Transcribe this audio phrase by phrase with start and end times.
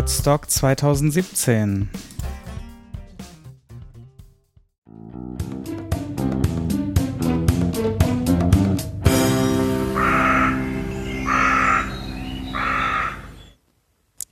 [0.00, 1.90] Podstock 2017.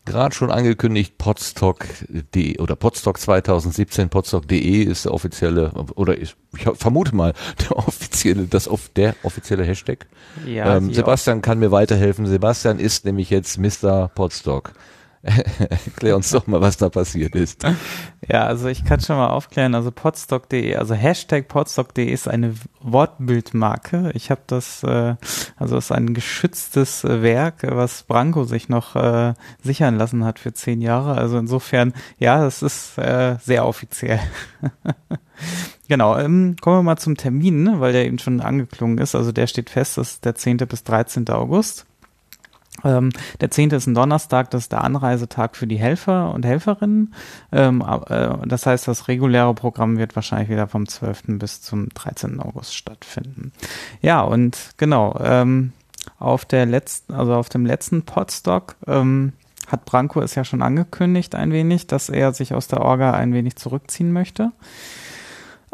[0.07, 7.15] gerade schon angekündigt, podstock.de oder podstock 2017, podstock.de ist der offizielle, oder ich, ich, vermute
[7.15, 10.07] mal, der offizielle, das auf der offizielle Hashtag.
[10.47, 12.25] Ja, ähm, Sebastian kann mir weiterhelfen.
[12.25, 14.09] Sebastian ist nämlich jetzt Mr.
[14.15, 14.73] Podstock.
[15.59, 17.65] Erklär uns doch mal, was da passiert ist.
[18.29, 24.13] Ja, also ich kann schon mal aufklären, also podstock.de, also Hashtag podstock.de ist eine Wortbildmarke.
[24.15, 25.17] Ich habe das, äh,
[25.57, 30.81] also ist ein geschütztes Werk, was Branko sich noch äh, sichern lassen hat für zehn
[30.81, 31.17] Jahre.
[31.17, 34.21] Also insofern, ja, das ist äh, sehr offiziell.
[35.89, 39.15] Genau, ähm, kommen wir mal zum Termin, ne, weil der eben schon angeklungen ist.
[39.15, 40.59] Also der steht fest, das ist der 10.
[40.59, 41.31] bis 13.
[41.31, 41.87] August.
[42.85, 43.71] Ähm, der 10.
[43.71, 47.15] ist ein Donnerstag, das ist der Anreisetag für die Helfer und Helferinnen.
[47.53, 51.39] Ähm, äh, das heißt, das reguläre Programm wird wahrscheinlich wieder vom 12.
[51.39, 52.41] bis zum 13.
[52.41, 53.53] August stattfinden.
[54.01, 55.73] Ja, und genau, ähm,
[56.19, 59.33] auf der letzten, also auf dem letzten Podstock ähm,
[59.67, 63.33] hat Branko es ja schon angekündigt ein wenig, dass er sich aus der Orga ein
[63.35, 64.53] wenig zurückziehen möchte.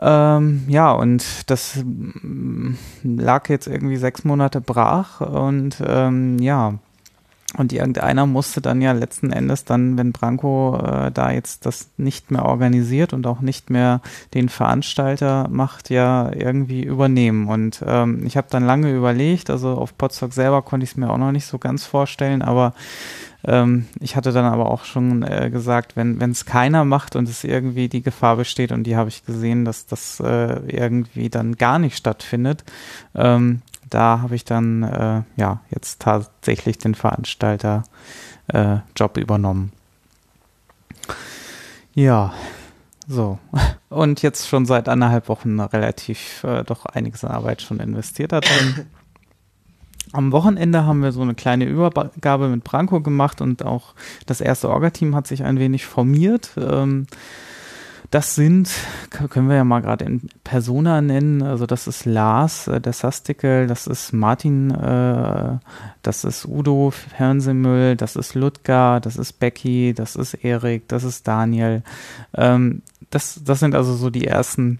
[0.00, 6.74] Ähm, ja, und das mm, lag jetzt irgendwie sechs Monate brach und ähm, ja,
[7.56, 12.30] und irgendeiner musste dann ja letzten Endes dann, wenn Branko äh, da jetzt das nicht
[12.30, 14.00] mehr organisiert und auch nicht mehr
[14.34, 17.48] den Veranstalter macht, ja irgendwie übernehmen.
[17.48, 21.10] Und ähm, ich habe dann lange überlegt, also auf Potsdok selber konnte ich es mir
[21.10, 22.74] auch noch nicht so ganz vorstellen, aber
[23.46, 27.44] ähm, ich hatte dann aber auch schon äh, gesagt, wenn es keiner macht und es
[27.44, 31.78] irgendwie die Gefahr besteht, und die habe ich gesehen, dass das äh, irgendwie dann gar
[31.78, 32.64] nicht stattfindet,
[33.14, 37.84] ähm, da habe ich dann äh, ja jetzt tatsächlich den Veranstalter
[38.48, 39.72] äh, Job übernommen.
[41.94, 42.32] Ja,
[43.06, 43.38] so.
[43.88, 48.46] Und jetzt schon seit anderthalb Wochen relativ äh, doch einiges an Arbeit schon investiert hat.
[50.12, 53.94] Am Wochenende haben wir so eine kleine Übergabe mit Branko gemacht und auch
[54.26, 56.50] das erste Orga-Team hat sich ein wenig formiert.
[56.56, 57.06] Ähm,
[58.14, 58.70] das sind,
[59.10, 63.66] können wir ja mal gerade in Persona nennen, also das ist Lars, äh, der Sastikel,
[63.66, 65.58] das ist Martin, äh,
[66.02, 71.26] das ist Udo Fernsehmüll, das ist Ludger, das ist Becky, das ist Erik, das ist
[71.26, 71.82] Daniel.
[72.36, 74.78] Ähm, das, das sind also so die ersten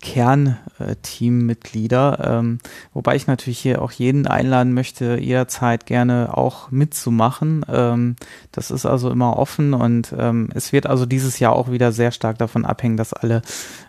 [0.00, 2.58] Kernteammitglieder, ähm,
[2.92, 7.64] wobei ich natürlich hier auch jeden einladen möchte, jederzeit gerne auch mitzumachen.
[7.68, 8.16] Ähm,
[8.52, 12.10] das ist also immer offen und ähm, es wird also dieses Jahr auch wieder sehr
[12.12, 13.42] stark davon abhängen, dass alle,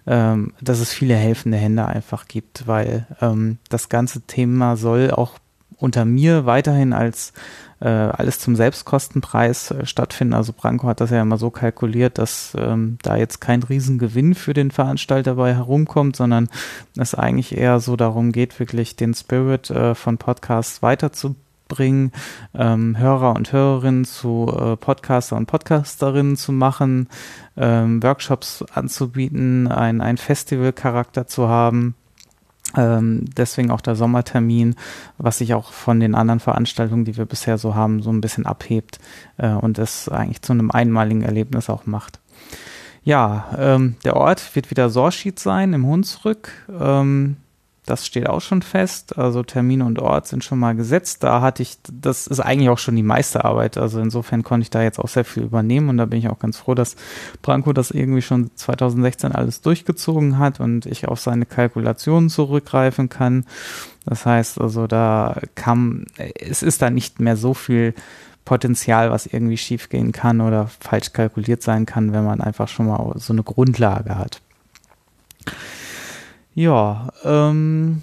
[0.06, 5.40] ähm, dass es viele helfende Hände einfach gibt, weil ähm, das ganze Thema soll auch
[5.78, 7.34] unter mir weiterhin als
[7.80, 10.34] äh, alles zum Selbstkostenpreis äh, stattfinden.
[10.34, 14.54] Also Branko hat das ja immer so kalkuliert, dass ähm, da jetzt kein Riesengewinn für
[14.54, 16.50] den Veranstalter bei herumkommt, sondern
[16.98, 22.14] es eigentlich eher so darum geht, wirklich den Spirit äh, von Podcasts weiterzubringen,
[22.54, 27.10] ähm, Hörer und Hörerinnen zu äh, Podcaster und Podcasterinnen zu machen,
[27.58, 31.96] ähm, Workshops anzubieten, ein, ein Festival-Charakter zu haben
[32.76, 34.76] ähm, deswegen auch der Sommertermin,
[35.18, 38.46] was sich auch von den anderen Veranstaltungen, die wir bisher so haben, so ein bisschen
[38.46, 39.00] abhebt
[39.38, 42.20] äh, und es eigentlich zu einem einmaligen Erlebnis auch macht.
[43.04, 46.52] Ja, ähm, der Ort wird wieder Sorschied sein im Hunsrück.
[46.80, 47.38] Ähm,
[47.86, 49.18] das steht auch schon fest.
[49.18, 51.24] Also Termin und Ort sind schon mal gesetzt.
[51.24, 53.78] Da hatte ich, das ist eigentlich auch schon die meiste Arbeit.
[53.78, 56.40] Also insofern konnte ich da jetzt auch sehr viel übernehmen und da bin ich auch
[56.40, 56.96] ganz froh, dass
[57.42, 63.46] Branko das irgendwie schon 2016 alles durchgezogen hat und ich auf seine Kalkulationen zurückgreifen kann.
[64.06, 66.06] Das heißt also, da kam,
[66.40, 67.94] es ist da nicht mehr so viel
[68.46, 73.14] Potenzial, was irgendwie schiefgehen kann oder falsch kalkuliert sein kann, wenn man einfach schon mal
[73.18, 74.42] so eine Grundlage hat.
[76.56, 78.02] Ja, ähm,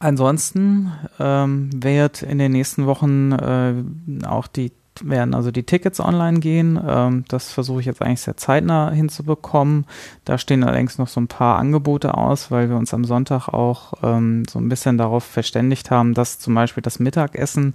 [0.00, 4.72] ansonsten ähm, wird in den nächsten Wochen äh, auch die
[5.02, 6.78] werden also die Tickets online gehen.
[6.86, 9.86] Ähm, das versuche ich jetzt eigentlich sehr zeitnah hinzubekommen.
[10.24, 13.94] Da stehen allerdings noch so ein paar Angebote aus, weil wir uns am Sonntag auch
[14.02, 17.74] ähm, so ein bisschen darauf verständigt haben, dass zum Beispiel das Mittagessen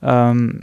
[0.00, 0.60] ähm,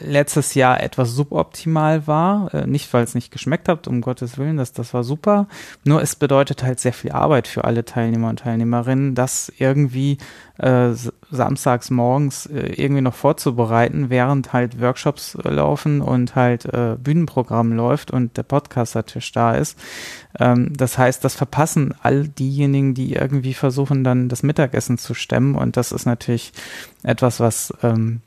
[0.00, 2.54] letztes Jahr etwas suboptimal war.
[2.54, 5.48] Äh, nicht, weil es nicht geschmeckt hat, um Gottes Willen, das, das war super.
[5.84, 10.18] Nur es bedeutet halt sehr viel Arbeit für alle Teilnehmer und Teilnehmerinnen, das irgendwie
[10.58, 10.90] äh,
[11.30, 17.72] samstags morgens äh, irgendwie noch vorzubereiten, während halt Workshops äh, laufen und halt äh, Bühnenprogramm
[17.72, 19.76] läuft und der Podcaster-Tisch da ist.
[20.38, 25.56] Ähm, das heißt, das verpassen all diejenigen, die irgendwie versuchen, dann das Mittagessen zu stemmen
[25.56, 26.52] und das ist natürlich
[27.02, 28.20] etwas, was ähm,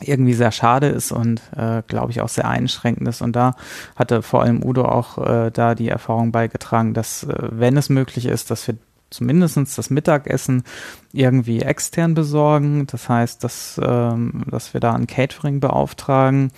[0.00, 3.22] irgendwie sehr schade ist und äh, glaube ich auch sehr einschränkend ist.
[3.22, 3.54] Und da
[3.96, 8.26] hatte vor allem Udo auch äh, da die Erfahrung beigetragen, dass äh, wenn es möglich
[8.26, 8.76] ist, dass wir
[9.10, 10.64] zumindestens das Mittagessen
[11.12, 12.86] irgendwie extern besorgen.
[12.86, 16.50] Das heißt, dass, ähm, dass wir da ein Catering beauftragen.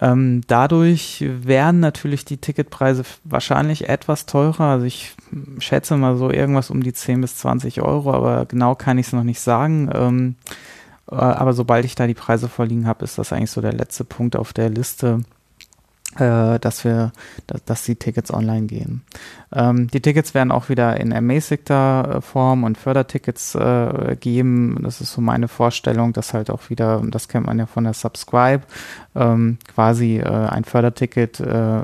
[0.00, 4.64] Ähm, dadurch werden natürlich die Ticketpreise wahrscheinlich etwas teurer.
[4.64, 5.14] Also ich
[5.58, 9.12] schätze mal so irgendwas um die 10 bis 20 Euro, aber genau kann ich es
[9.12, 9.90] noch nicht sagen.
[9.94, 13.72] Ähm, äh, aber sobald ich da die Preise vorliegen habe, ist das eigentlich so der
[13.72, 15.35] letzte Punkt auf der Liste, äh,
[16.18, 17.12] dass wir,
[17.46, 19.02] dass, die Tickets online gehen.
[19.52, 24.78] Ähm, die Tickets werden auch wieder in ermäßigter äh, Form und Fördertickets äh, geben.
[24.82, 27.94] Das ist so meine Vorstellung, dass halt auch wieder, das kennt man ja von der
[27.94, 28.64] Subscribe,
[29.14, 31.82] ähm, quasi äh, ein Förderticket äh, äh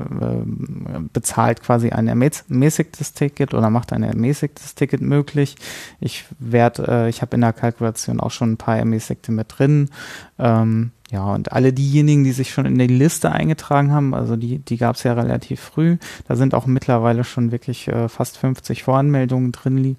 [1.13, 5.57] bezahlt quasi ein ermäßigtes Ticket oder macht ein ermäßigtes Ticket möglich.
[6.01, 9.91] Ich werde, äh, ich habe in der Kalkulation auch schon ein paar ermäßigte mit drin.
[10.39, 14.59] Ähm, ja, und alle diejenigen, die sich schon in die Liste eingetragen haben, also die,
[14.61, 18.83] die gab es ja relativ früh, da sind auch mittlerweile schon wirklich äh, fast 50
[18.83, 19.99] Voranmeldungen drin,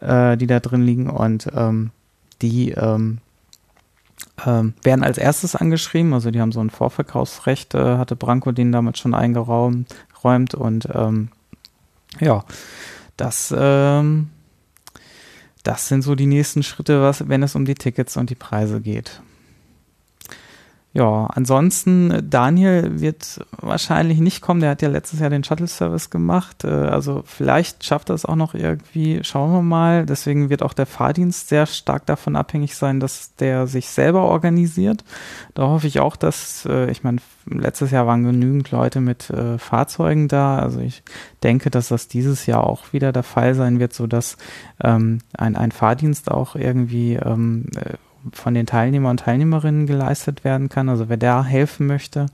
[0.00, 1.90] äh, die da drin liegen und ähm,
[2.40, 3.18] die ähm,
[4.46, 8.72] ähm, werden als erstes angeschrieben, also die haben so ein Vorverkaufsrecht, äh, hatte Branko den
[8.72, 9.94] damals schon eingeräumt
[10.24, 11.28] räumt und ähm,
[12.18, 12.44] ja,
[13.18, 14.30] das ähm,
[15.62, 18.80] das sind so die nächsten Schritte, was, wenn es um die Tickets und die Preise
[18.80, 19.20] geht.
[20.96, 24.62] Ja, ansonsten, Daniel wird wahrscheinlich nicht kommen.
[24.62, 26.64] Der hat ja letztes Jahr den Shuttle-Service gemacht.
[26.64, 29.22] Äh, also vielleicht schafft er es auch noch irgendwie.
[29.22, 30.06] Schauen wir mal.
[30.06, 35.04] Deswegen wird auch der Fahrdienst sehr stark davon abhängig sein, dass der sich selber organisiert.
[35.52, 39.58] Da hoffe ich auch, dass, äh, ich meine, letztes Jahr waren genügend Leute mit äh,
[39.58, 40.60] Fahrzeugen da.
[40.60, 41.02] Also ich
[41.42, 44.38] denke, dass das dieses Jahr auch wieder der Fall sein wird, so dass
[44.82, 47.66] ähm, ein, ein Fahrdienst auch irgendwie ähm,
[48.32, 50.88] von den Teilnehmern und Teilnehmerinnen geleistet werden kann.
[50.88, 52.26] Also wer da helfen möchte,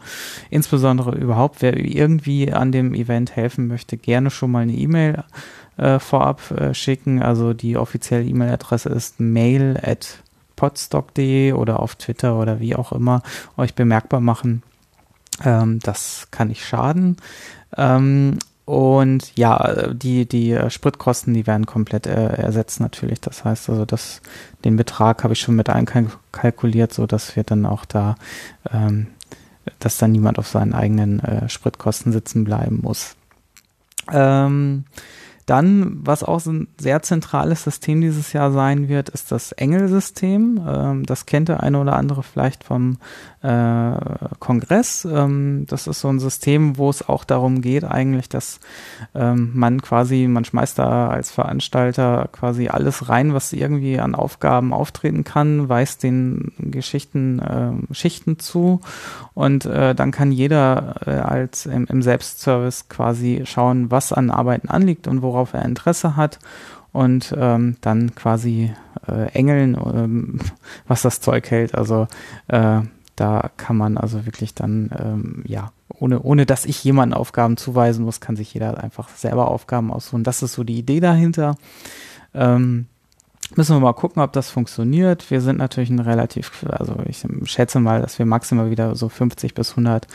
[0.51, 5.25] insbesondere überhaupt, wer irgendwie an dem Event helfen möchte, gerne schon mal eine E-Mail
[5.77, 7.23] äh, vorab äh, schicken.
[7.23, 10.23] Also die offizielle E-Mail-Adresse ist mail at
[10.57, 13.23] podstock.de oder auf Twitter oder wie auch immer
[13.57, 14.63] euch bemerkbar machen.
[15.45, 17.17] Ähm, das kann nicht schaden.
[17.77, 23.21] Ähm, und ja, die, die äh, Spritkosten, die werden komplett äh, ersetzt natürlich.
[23.21, 24.23] Das heißt also, dass
[24.65, 28.15] den Betrag habe ich schon mit einkalkuliert, so dass wir dann auch da,
[28.73, 29.09] ähm,
[29.81, 33.17] dass dann niemand auf seinen eigenen äh, Spritkosten sitzen bleiben muss.
[34.11, 34.85] Ähm,
[35.47, 40.61] dann, was auch so ein sehr zentrales System dieses Jahr sein wird, ist das Engel-System.
[40.67, 42.99] Ähm, das kennt der eine oder andere vielleicht vom
[43.43, 43.93] äh,
[44.39, 45.05] Kongress.
[45.05, 48.61] Ähm, das ist so ein System, wo es auch darum geht, eigentlich, dass
[49.15, 54.73] ähm, man quasi, man schmeißt da als Veranstalter quasi alles rein, was irgendwie an Aufgaben
[54.73, 58.81] auftreten kann, weist den Geschichten äh, Schichten zu
[59.35, 64.69] und äh, dann kann jeder äh, als im, im Selbstservice quasi schauen, was an Arbeiten
[64.69, 66.39] anliegt und worauf er Interesse hat
[66.93, 68.73] und ähm, dann quasi
[69.09, 70.39] äh, engeln, ähm,
[70.87, 71.75] was das Zeug hält.
[71.75, 72.07] Also
[72.49, 72.83] äh,
[73.17, 78.05] da kann man also wirklich dann, ähm, ja, ohne, ohne dass ich jemanden Aufgaben zuweisen
[78.05, 80.25] muss, kann sich jeder einfach selber Aufgaben aussuchen.
[80.25, 81.57] Das ist so die Idee dahinter.
[82.35, 82.87] Ähm,
[83.55, 85.31] Müssen wir mal gucken, ob das funktioniert.
[85.31, 89.53] Wir sind natürlich ein relativ, also ich schätze mal, dass wir maximal wieder so 50
[89.53, 90.07] bis 100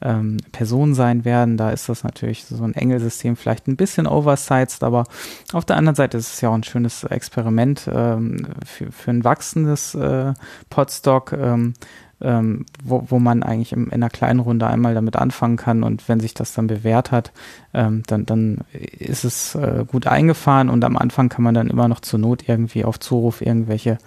[0.00, 1.58] ähm, Personen sein werden.
[1.58, 5.04] Da ist das natürlich so ein Engelsystem vielleicht ein bisschen oversized, aber
[5.52, 9.24] auf der anderen Seite ist es ja auch ein schönes Experiment ähm, für, für ein
[9.24, 10.32] wachsendes äh,
[10.70, 11.32] Podstock.
[11.32, 11.74] Ähm,
[12.20, 15.82] ähm, wo, wo man eigentlich im, in einer kleinen Runde einmal damit anfangen kann.
[15.82, 17.32] Und wenn sich das dann bewährt hat,
[17.74, 20.68] ähm, dann, dann ist es äh, gut eingefahren.
[20.68, 23.98] Und am Anfang kann man dann immer noch zur Not irgendwie auf Zuruf irgendwelche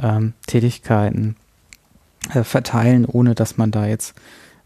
[0.00, 1.36] ähm, Tätigkeiten
[2.34, 4.14] äh, verteilen, ohne dass man da jetzt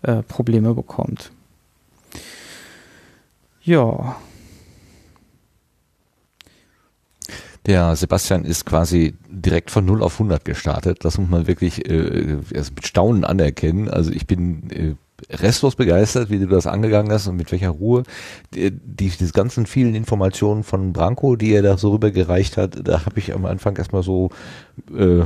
[0.03, 1.31] äh, Probleme bekommt.
[3.63, 4.17] Ja,
[7.67, 11.05] Der Sebastian ist quasi direkt von 0 auf 100 gestartet.
[11.05, 13.89] Das muss man wirklich äh, mit Staunen anerkennen.
[13.89, 14.95] Also ich bin äh,
[15.31, 18.03] restlos begeistert, wie du das angegangen hast und mit welcher Ruhe
[18.55, 23.07] die, die diese ganzen vielen Informationen von Branko, die er da so rübergereicht hat, da
[23.07, 24.31] habe ich am Anfang erstmal so
[24.95, 25.23] äh,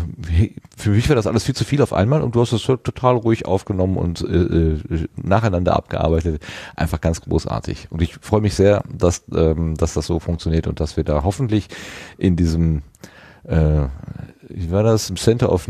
[0.76, 3.16] für mich war das alles viel zu viel auf einmal und du hast es total
[3.16, 6.42] ruhig aufgenommen und äh, äh, nacheinander abgearbeitet.
[6.76, 7.88] Einfach ganz großartig.
[7.90, 11.24] Und ich freue mich sehr, dass, ähm, dass das so funktioniert und dass wir da
[11.24, 11.68] hoffentlich
[12.16, 12.82] in diesem
[13.44, 13.86] äh,
[14.52, 15.68] wie war das, im Center auf,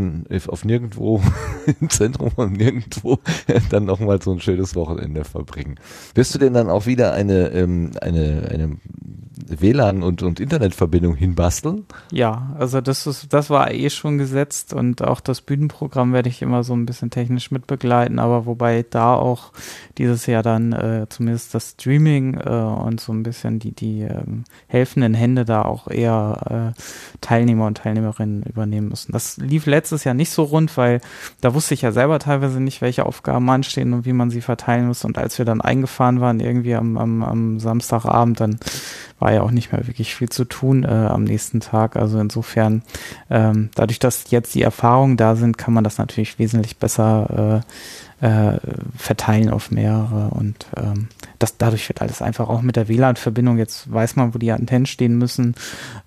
[0.48, 1.22] auf nirgendwo,
[1.80, 3.18] im Zentrum von nirgendwo,
[3.70, 5.76] dann nochmal so ein schönes Wochenende verbringen.
[6.14, 8.76] Wirst du denn dann auch wieder eine, ähm, eine, eine
[9.48, 11.86] WLAN und, und Internetverbindung hinbasteln?
[12.12, 16.42] Ja, also das ist, das war eh schon gesetzt und auch das Bühnenprogramm werde ich
[16.42, 19.52] immer so ein bisschen technisch mitbegleiten, aber wobei da auch
[19.98, 24.44] dieses Jahr dann äh, zumindest das Streaming äh, und so ein bisschen die, die ähm,
[24.68, 26.80] helfenden Hände da auch eher äh,
[27.20, 29.12] Teilnehmer und Teilnehmerinnen übernehmen müssen.
[29.12, 31.00] Das lief letztes Jahr nicht so rund, weil
[31.40, 34.86] da wusste ich ja selber teilweise nicht, welche Aufgaben anstehen und wie man sie verteilen
[34.86, 35.04] muss.
[35.04, 38.60] Und als wir dann eingefahren waren, irgendwie am, am, am Samstagabend, dann
[39.20, 41.96] war ja auch nicht mehr wirklich viel zu tun äh, am nächsten Tag.
[41.96, 42.82] Also insofern,
[43.30, 47.62] ähm, dadurch, dass jetzt die Erfahrungen da sind, kann man das natürlich wesentlich besser
[48.20, 48.58] äh, äh,
[48.96, 51.08] verteilen auf mehrere und ähm,
[51.38, 54.84] das, dadurch wird alles einfach auch mit der WLAN-Verbindung, jetzt weiß man, wo die Antennen
[54.84, 55.54] stehen müssen.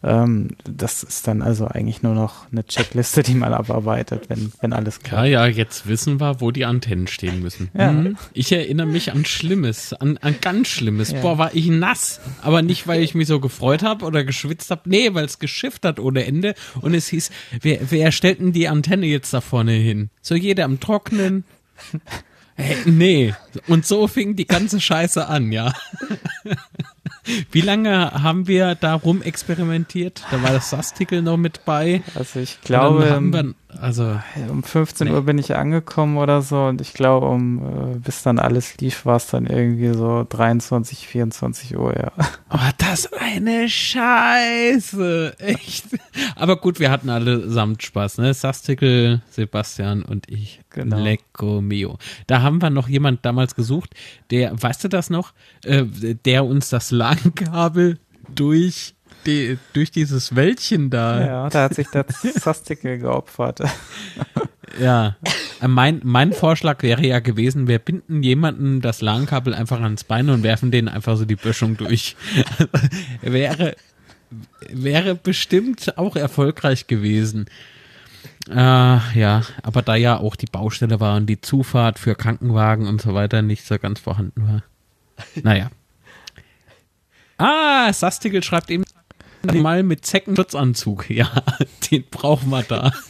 [0.04, 4.74] Ähm, das ist dann also eigentlich nur noch eine Checkliste, die man abarbeitet, wenn, wenn
[4.74, 5.26] alles klappt.
[5.26, 7.72] Ja, ja, jetzt wissen wir, wo die Antennen stehen müssen.
[7.74, 7.90] Ja.
[7.90, 8.16] Hm.
[8.34, 11.12] Ich erinnere mich an Schlimmes, an, an ganz Schlimmes.
[11.12, 11.22] Ja.
[11.22, 12.20] Boah, war ich nass.
[12.44, 14.82] Aber nicht, weil ich mich so gefreut habe oder geschwitzt habe.
[14.86, 16.56] Nee, weil es geschifft hat ohne Ende.
[16.82, 17.32] Und es hieß,
[17.62, 20.10] wer, wer stellt denn die Antenne jetzt da vorne hin?
[20.22, 21.44] So jeder am Trocknen.
[22.56, 23.34] Hey, nee.
[23.68, 25.74] Und so fing die ganze Scheiße an, ja.
[27.52, 30.24] Wie lange haben wir da rumexperimentiert?
[30.30, 32.04] Da war das Sastikel noch mit bei.
[32.16, 35.14] Also ich glaube, wir, also um 15 nee.
[35.14, 39.06] Uhr bin ich angekommen oder so und ich glaube, um äh, bis dann alles lief,
[39.06, 42.12] war es dann irgendwie so 23, 24 Uhr, ja.
[42.50, 45.86] Oh, das eine Scheiße, echt.
[46.36, 48.34] Aber gut, wir hatten allesamt Spaß, ne?
[48.34, 50.62] Sastikel, Sebastian und ich.
[50.70, 51.00] Genau.
[51.00, 51.98] Lecco mio.
[52.28, 53.94] Da haben wir noch jemand damals gesucht,
[54.32, 55.84] der, weißt du das noch, äh,
[56.26, 58.00] der uns das LAN-Kabel
[58.34, 61.26] durch die, durch dieses Wäldchen da.
[61.26, 63.62] Ja, da hat sich der Sastikel geopfert.
[64.80, 65.18] Ja,
[65.62, 70.30] äh, mein, mein Vorschlag wäre ja gewesen, wir binden jemanden das LAN-Kabel einfach ans Bein
[70.30, 72.16] und werfen den einfach so die Böschung durch.
[73.22, 73.76] wäre,
[74.70, 77.46] wäre bestimmt auch erfolgreich gewesen.
[78.50, 83.02] Äh, ja, aber da ja auch die Baustelle war und die Zufahrt für Krankenwagen und
[83.02, 84.64] so weiter nicht so ganz vorhanden war.
[85.44, 85.70] Naja.
[87.38, 88.84] Ah, Sastigel schreibt eben
[89.52, 91.10] mal mit Zeckenschutzanzug.
[91.14, 91.30] Ja,
[91.92, 92.92] den brauchen wir da.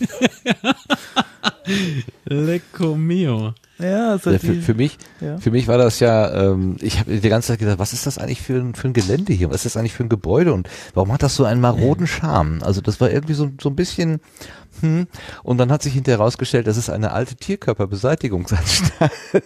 [2.25, 3.53] Lecco mio.
[3.79, 5.37] Ja, also ja, für, für, mich, ja.
[5.37, 8.17] für mich war das ja, ähm, ich habe die ganze Zeit gedacht, was ist das
[8.17, 9.49] eigentlich für ein, für ein Gelände hier?
[9.49, 10.53] Was ist das eigentlich für ein Gebäude?
[10.53, 12.61] Und warum hat das so einen maroden Charme?
[12.61, 14.19] Also das war irgendwie so, so ein bisschen,
[14.81, 15.07] hm.
[15.43, 19.11] Und dann hat sich hinterher herausgestellt, das ist eine alte Tierkörperbeseitigungsanstalt.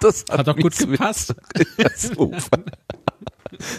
[0.00, 1.34] das hat, hat doch gut gepasst.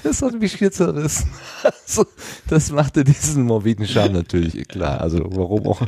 [0.03, 1.29] Das hat mich hier zerrissen.
[1.63, 2.05] Also,
[2.47, 5.01] das machte diesen morbiden Charme natürlich klar.
[5.01, 5.81] Also warum auch.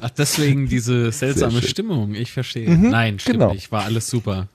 [0.00, 2.14] Ach, deswegen diese seltsame Stimmung.
[2.14, 2.68] Ich verstehe.
[2.70, 3.52] Mhm, Nein, stimmt genau.
[3.52, 3.72] nicht.
[3.72, 4.48] War alles super.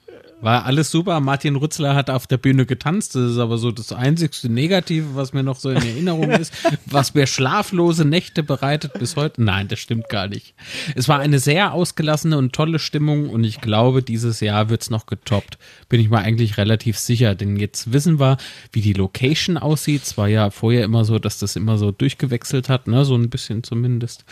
[0.43, 1.21] War alles super.
[1.21, 3.15] Martin Rützler hat auf der Bühne getanzt.
[3.15, 6.53] Das ist aber so das einzigste Negative, was mir noch so in Erinnerung ist.
[6.85, 9.41] Was mir schlaflose Nächte bereitet bis heute.
[9.41, 10.53] Nein, das stimmt gar nicht.
[10.95, 15.05] Es war eine sehr ausgelassene und tolle Stimmung und ich glaube, dieses Jahr wird's noch
[15.05, 15.57] getoppt.
[15.87, 17.35] Bin ich mal eigentlich relativ sicher.
[17.35, 18.35] Denn jetzt wissen wir,
[18.73, 20.03] wie die Location aussieht.
[20.03, 23.05] Es war ja vorher immer so, dass das immer so durchgewechselt hat, ne?
[23.05, 24.25] So ein bisschen zumindest.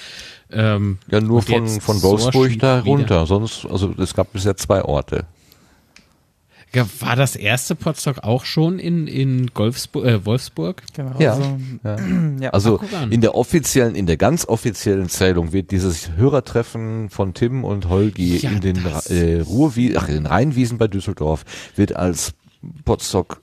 [0.52, 3.26] Ähm, ja, nur von, von Wolfsburg da runter.
[3.26, 5.26] Sonst, also es gab bisher zwei Orte.
[6.74, 10.84] War das erste Potsdok auch schon in, in Golfsburg, äh, Wolfsburg?
[10.94, 11.20] Genau.
[11.20, 11.34] Ja.
[11.34, 11.98] Also, ja.
[12.40, 12.50] ja.
[12.52, 17.90] also in der offiziellen, in der ganz offiziellen Zählung wird dieses Hörertreffen von Tim und
[17.90, 18.78] Holgi ja, in den
[19.10, 21.44] äh, Ruhrwie ach, in den Rheinwiesen bei Düsseldorf
[21.76, 22.34] wird als
[22.86, 23.42] Potsdok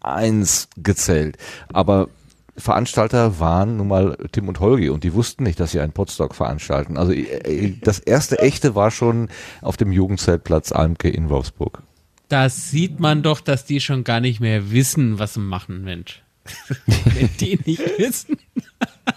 [0.00, 1.36] 1 gezählt.
[1.72, 2.08] Aber
[2.56, 6.34] Veranstalter waren nun mal Tim und Holgi und die wussten nicht, dass sie einen Podstock
[6.34, 6.96] veranstalten.
[6.96, 9.28] Also äh, das erste echte war schon
[9.62, 11.82] auf dem Jugendzeltplatz Almke in Wolfsburg
[12.28, 16.22] da sieht man doch, dass die schon gar nicht mehr wissen, was sie machen, Mensch.
[16.86, 18.38] Wenn die nicht wissen.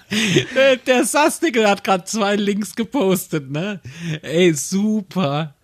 [0.88, 3.80] Der Sastikel hat gerade zwei Links gepostet, ne?
[4.22, 5.56] Ey, super.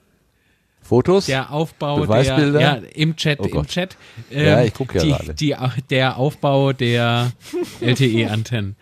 [0.81, 1.25] Fotos?
[1.25, 2.59] Der Aufbau Beweisbilder?
[2.59, 3.97] der, ja, im Chat, oh im Chat.
[4.29, 5.33] Ähm, ja, ich gucke ja die, gerade.
[5.33, 5.55] Die,
[5.89, 7.31] der Aufbau der
[7.81, 8.75] LTE-Antennen.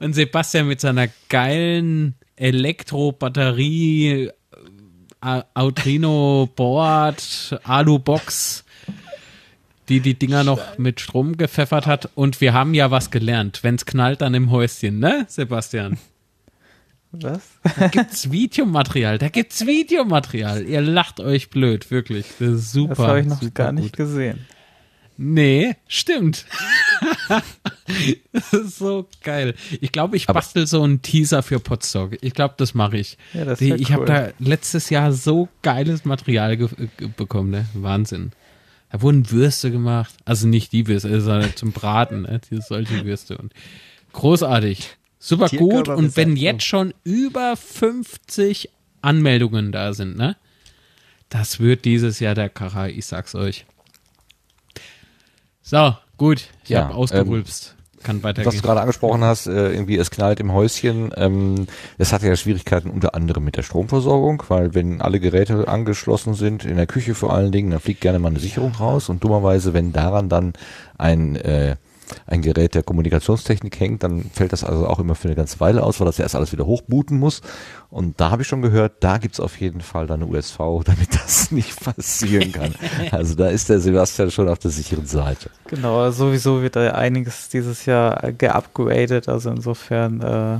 [0.00, 4.30] Und Sebastian mit seiner geilen Elektrobatterie
[5.54, 8.64] Autrino Board, Alu Box,
[9.88, 12.10] die die Dinger noch mit Strom gepfeffert hat.
[12.14, 13.60] Und wir haben ja was gelernt.
[13.62, 15.98] Wenn's knallt, dann im Häuschen, ne, Sebastian?
[17.12, 17.42] Was?
[17.78, 20.64] Da gibt's Videomaterial, da gibt's Videomaterial.
[20.64, 22.26] Ihr lacht euch blöd, wirklich.
[22.38, 22.94] Das ist super.
[22.94, 23.82] Das habe ich noch gar gut.
[23.82, 24.46] nicht gesehen.
[25.16, 26.44] Nee, stimmt.
[28.32, 29.54] das ist so geil.
[29.80, 32.16] Ich glaube, ich bastel so einen Teaser für Podstock.
[32.20, 33.16] Ich glaube, das mache ich.
[33.32, 33.94] Ja, das ich cool.
[33.94, 36.56] habe da letztes Jahr so geiles Material
[37.16, 37.66] bekommen, ne?
[37.74, 38.32] Wahnsinn.
[38.90, 40.14] Da wurden Würste gemacht.
[40.24, 42.40] Also nicht die Würste, sondern zum Braten, ne?
[42.50, 43.38] Diese solche Würste.
[43.38, 43.52] Und
[44.12, 44.96] großartig.
[45.20, 45.88] Super gut.
[45.88, 48.68] Und wenn jetzt schon über 50
[49.00, 50.36] Anmeldungen da sind, ne?
[51.28, 53.64] Das wird dieses Jahr der Kracher, ich sag's euch.
[55.64, 56.50] So, gut.
[56.64, 57.74] Ich ja, habe ausgerülpst.
[57.74, 58.46] Ähm, Kann weitergehen.
[58.46, 61.10] Was du gerade angesprochen hast, äh, irgendwie es knallt im Häuschen.
[61.16, 61.66] Ähm,
[61.96, 66.66] es hat ja Schwierigkeiten unter anderem mit der Stromversorgung, weil wenn alle Geräte angeschlossen sind,
[66.66, 69.72] in der Küche vor allen Dingen, dann fliegt gerne mal eine Sicherung raus und dummerweise,
[69.72, 70.52] wenn daran dann
[70.98, 71.76] ein äh,
[72.26, 75.82] ein Gerät der Kommunikationstechnik hängt, dann fällt das also auch immer für eine ganze Weile
[75.82, 77.40] aus, weil das ja erst alles wieder hochbooten muss.
[77.90, 81.14] Und da habe ich schon gehört, da gibt's auf jeden Fall dann eine USV, damit
[81.14, 82.74] das nicht passieren kann.
[83.10, 85.50] Also da ist der Sebastian schon auf der sicheren Seite.
[85.68, 89.28] Genau, sowieso wird da einiges dieses Jahr geupgradet.
[89.28, 90.58] Also insofern, äh,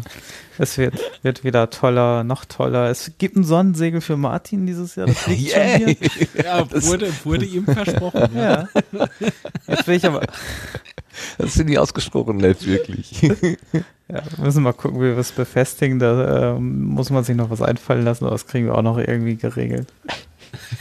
[0.58, 2.90] es wird, wird wieder toller, noch toller.
[2.90, 5.06] Es gibt ein Sonnensegel für Martin dieses Jahr.
[5.06, 5.78] Das liegt yeah.
[5.78, 6.44] schon hier.
[6.44, 8.28] Ja, wurde, wurde ihm versprochen.
[8.36, 8.68] Ja.
[9.66, 10.22] Jetzt will ich aber
[11.38, 13.22] das sind die ausgesprochen nett, wirklich.
[14.06, 15.98] Ja, wir müssen mal gucken, wie wir es befestigen.
[15.98, 18.98] Da äh, muss man sich noch was einfallen lassen, aber das kriegen wir auch noch
[18.98, 19.88] irgendwie geregelt.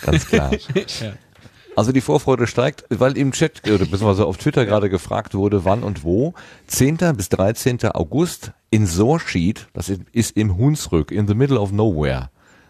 [0.01, 0.51] Ganz klar.
[0.75, 1.13] ja.
[1.75, 5.83] Also die Vorfreude steigt, weil im Chat, oder beziehungsweise auf Twitter gerade gefragt wurde, wann
[5.83, 6.33] und wo.
[6.67, 6.97] 10.
[7.15, 7.83] bis 13.
[7.93, 12.29] August in Sorschied, das ist im Hunsrück, in the middle of nowhere.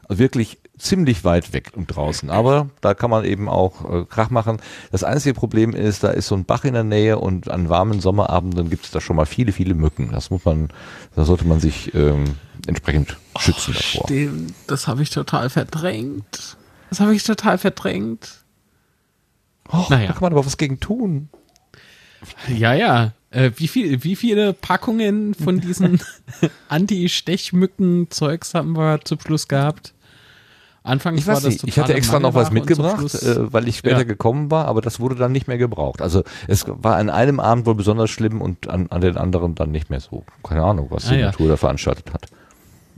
[0.10, 2.30] Wirklich ziemlich weit weg und draußen.
[2.30, 4.58] Aber da kann man eben auch äh, Krach machen.
[4.92, 8.02] Das einzige Problem ist, da ist so ein Bach in der Nähe und an warmen
[8.02, 10.12] Sommerabenden gibt es da schon mal viele, viele Mücken.
[10.12, 10.70] Das muss man,
[11.16, 12.36] da sollte man sich ähm,
[12.68, 14.08] entsprechend schützen oh, davor.
[14.08, 16.58] Stimmt, das habe ich total verdrängt.
[16.90, 18.44] Das habe ich total verdrängt.
[19.72, 20.08] Oh, naja.
[20.08, 21.30] Da kann man aber was gegen tun.
[22.48, 23.14] Ja, ja.
[23.32, 26.02] Äh, wie, viel, wie viele Packungen von diesen
[26.70, 29.94] Anti-Stechmücken-Zeugs haben wir zum Schluss gehabt?
[30.84, 31.68] Anfangs ich war das nicht.
[31.68, 34.04] Ich hatte extra noch was mitgebracht, äh, weil ich später ja.
[34.04, 36.02] gekommen war, aber das wurde dann nicht mehr gebraucht.
[36.02, 39.72] Also es war an einem Abend wohl besonders schlimm und an, an den anderen dann
[39.72, 40.26] nicht mehr so.
[40.44, 41.26] Keine Ahnung, was die ah, ja.
[41.28, 42.28] Natur da veranstaltet hat.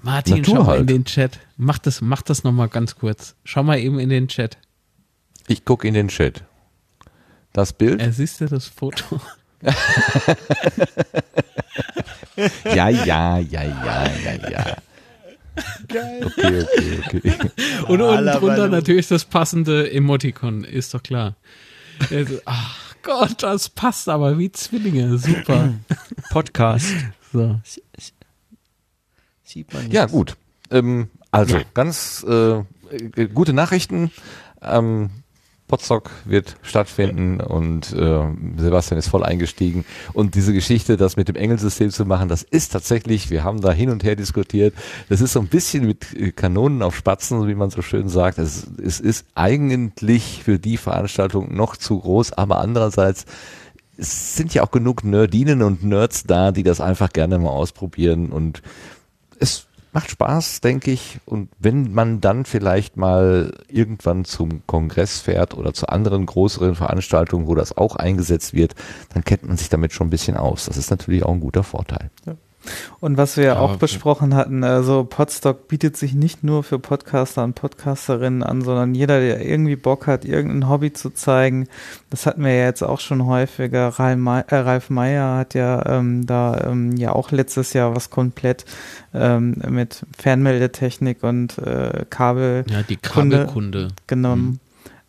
[0.02, 0.82] Martin, Natur schau mal halt.
[0.82, 1.40] in den Chat.
[1.58, 3.36] Mach das, mach das nochmal ganz kurz.
[3.44, 4.58] Schau mal eben in den Chat.
[5.48, 6.44] Ich gucke in den Chat.
[7.56, 8.02] Das Bild.
[8.02, 9.22] Er siehst du das Foto?
[12.66, 14.76] ja, ja, ja, ja, ja, ja.
[15.88, 16.26] Geil.
[16.26, 17.52] Okay, okay, okay.
[17.88, 21.38] Und unten drunter natürlich das passende Emoticon, ist doch klar.
[22.44, 25.18] Ach Gott, das passt aber wie Zwillinge.
[25.18, 25.76] Super.
[26.32, 26.94] Podcast.
[27.32, 27.62] So.
[29.46, 29.90] Sieht man.
[29.92, 30.36] Ja, gut.
[30.72, 32.66] Ähm, also, ganz äh,
[33.34, 34.12] gute Nachrichten.
[34.62, 35.10] Ähm,
[35.68, 38.24] Potsdok wird stattfinden und äh,
[38.58, 39.84] Sebastian ist voll eingestiegen.
[40.14, 43.72] Und diese Geschichte, das mit dem Engelsystem zu machen, das ist tatsächlich, wir haben da
[43.72, 44.76] hin und her diskutiert,
[45.10, 48.38] das ist so ein bisschen mit äh, Kanonen auf Spatzen, wie man so schön sagt.
[48.38, 53.26] Es, es ist eigentlich für die Veranstaltung noch zu groß, aber andererseits
[53.98, 58.32] es sind ja auch genug Nerdinen und Nerds da, die das einfach gerne mal ausprobieren
[58.32, 58.62] und
[59.40, 61.20] es macht Spaß, denke ich.
[61.26, 67.48] Und wenn man dann vielleicht mal irgendwann zum Kongress fährt oder zu anderen größeren Veranstaltungen,
[67.48, 68.76] wo das auch eingesetzt wird,
[69.14, 70.66] dann kennt man sich damit schon ein bisschen aus.
[70.66, 72.12] Das ist natürlich auch ein guter Vorteil.
[72.26, 72.36] Ja.
[73.00, 77.44] Und was wir ja auch besprochen hatten, also Podstock bietet sich nicht nur für Podcaster
[77.44, 81.68] und Podcasterinnen an, sondern jeder, der irgendwie Bock hat, irgendein Hobby zu zeigen.
[82.10, 83.90] Das hatten wir ja jetzt auch schon häufiger.
[83.98, 88.66] Ralf Meyer hat ja ähm, da ähm, ja auch letztes Jahr was komplett
[89.14, 92.66] ähm, mit Fernmeldetechnik und äh, Kabel.
[92.70, 93.90] Ja, die Kabelkunde.
[94.08, 94.46] Genommen.
[94.46, 94.60] Mhm.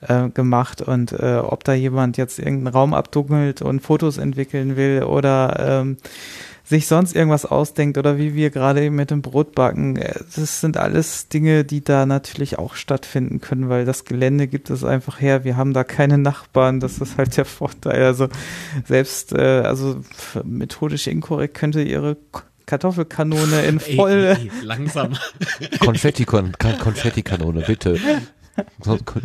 [0.03, 5.03] Äh, gemacht und äh, ob da jemand jetzt irgendeinen Raum abdunkelt und Fotos entwickeln will
[5.05, 5.97] oder ähm,
[6.67, 9.97] sich sonst irgendwas ausdenkt oder wie wir gerade eben mit dem Brotbacken.
[9.97, 14.71] Äh, das sind alles Dinge, die da natürlich auch stattfinden können, weil das Gelände gibt
[14.71, 15.45] es einfach her.
[15.45, 16.81] Wir haben da keine Nachbarn.
[16.81, 18.03] Das ist halt der Vorteil.
[18.03, 18.29] Also
[18.85, 20.01] selbst, äh, also
[20.43, 22.17] methodisch inkorrekt könnte ihre
[22.67, 24.11] Kartoffelkanone in voll.
[24.11, 25.13] Ey, ey, langsam.
[25.79, 28.01] Konfetti-Kanone, bitte.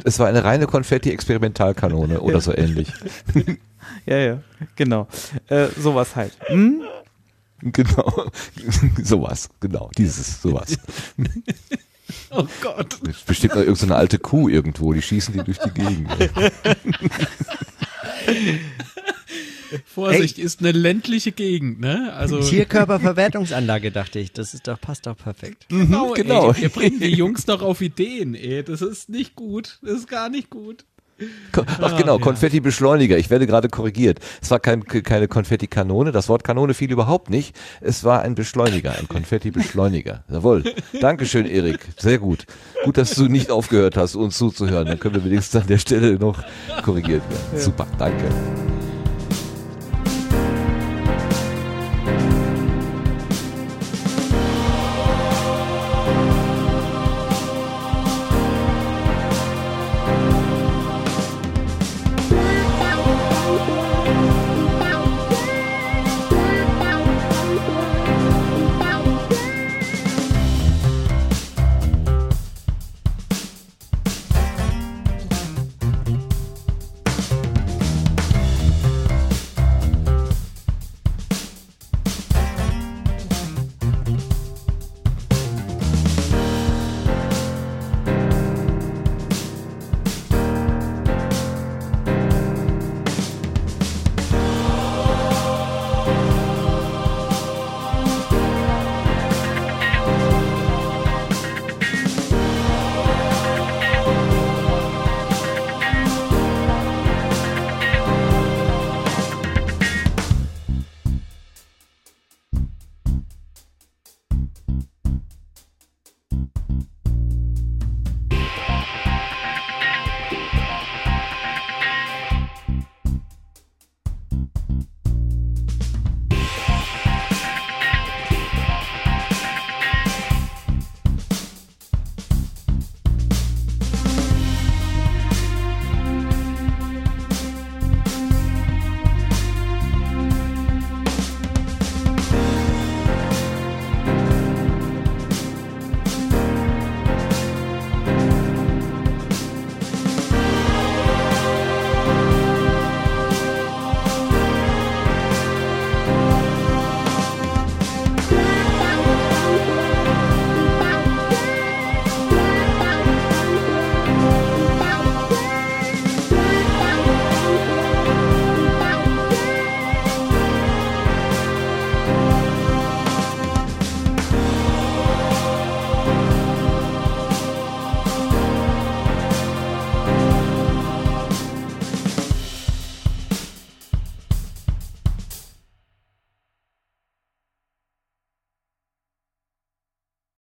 [0.03, 2.93] Es war eine reine Konfetti-Experimentalkanone oder so ähnlich.
[4.05, 4.39] ja, ja,
[4.75, 5.07] genau.
[5.47, 6.33] Äh, sowas halt.
[6.47, 6.83] Hm?
[7.73, 8.31] Genau.
[9.03, 9.91] sowas, genau.
[9.97, 10.77] Dieses, sowas.
[12.29, 12.99] Oh Gott.
[13.07, 16.09] Es bestimmt noch irgendeine alte Kuh irgendwo, die schießen die durch die Gegend.
[19.85, 20.43] Vorsicht, hey.
[20.43, 22.13] ist eine ländliche Gegend, ne?
[22.13, 24.33] Also Tierkörperverwertungsanlage, dachte ich.
[24.33, 25.67] Das ist doch, passt doch perfekt.
[25.69, 26.51] Genau, genau.
[26.51, 28.63] Ey, wir bringen die Jungs doch auf Ideen, ey.
[28.63, 29.79] Das ist nicht gut.
[29.81, 30.85] Das ist gar nicht gut.
[31.81, 33.17] Ach genau, Konfetti-Beschleuniger.
[33.17, 34.19] Ich werde gerade korrigiert.
[34.41, 36.11] Es war kein, keine Konfetti-Kanone.
[36.11, 37.55] Das Wort Kanone fiel überhaupt nicht.
[37.81, 40.23] Es war ein Beschleuniger, ein Konfetti-Beschleuniger.
[40.31, 40.63] Jawohl.
[40.99, 41.79] Dankeschön, Erik.
[41.97, 42.45] Sehr gut.
[42.83, 44.87] Gut, dass du nicht aufgehört hast, uns zuzuhören.
[44.87, 46.43] Dann können wir wenigstens an der Stelle noch
[46.83, 47.61] korrigiert werden.
[47.61, 48.25] Super, danke.